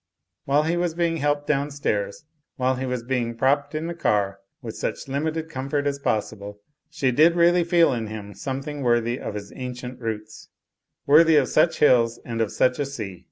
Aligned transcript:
While 0.45 0.63
he 0.63 0.77
was 0.77 0.95
being 0.95 1.17
helped 1.17 1.45
downstairs, 1.45 2.25
while 2.55 2.73
he 2.77 2.87
was 2.87 3.03
being 3.03 3.37
propped 3.37 3.75
in 3.75 3.85
the 3.85 3.93
car 3.93 4.39
with 4.59 4.75
such 4.75 5.07
limited 5.07 5.47
comfort 5.47 5.85
as 5.85 5.97
was 5.97 6.03
possible, 6.03 6.59
she 6.89 7.11
did 7.11 7.35
really 7.35 7.63
feel 7.63 7.93
in 7.93 8.07
him 8.07 8.33
something 8.33 8.81
worthy 8.81 9.19
of 9.19 9.35
his 9.35 9.53
ancient 9.55 9.99
roots, 9.99 10.49
worthy 11.05 11.35
of 11.35 11.49
such 11.49 11.77
hills 11.77 12.19
and 12.25 12.41
of 12.41 12.51
such 12.51 12.79
a 12.79 12.85
sea. 12.87 13.19